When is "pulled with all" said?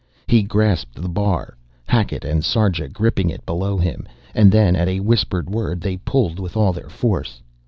5.97-6.73